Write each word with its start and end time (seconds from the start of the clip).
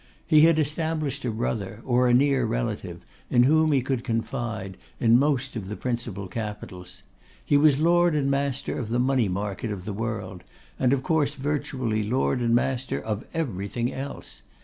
He 0.25 0.41
had 0.47 0.57
established 0.57 1.25
a 1.25 1.31
brother, 1.31 1.79
or 1.85 2.07
a 2.07 2.13
near 2.15 2.43
relative, 2.43 3.05
in 3.29 3.43
whom 3.43 3.71
he 3.71 3.83
could 3.83 4.03
confide, 4.03 4.77
in 4.99 5.19
most 5.19 5.55
of 5.55 5.69
the 5.69 5.75
principal 5.75 6.27
capitals. 6.27 7.03
He 7.45 7.55
was 7.55 7.79
lord 7.79 8.15
and 8.15 8.27
master 8.31 8.79
of 8.79 8.89
the 8.89 8.97
money 8.97 9.29
market 9.29 9.69
of 9.69 9.85
the 9.85 9.93
world, 9.93 10.43
and 10.79 10.91
of 10.91 11.03
course 11.03 11.35
virtually 11.35 12.01
lord 12.01 12.39
and 12.39 12.55
master 12.55 12.99
of 12.99 13.25
everything 13.35 13.93
else. 13.93 14.41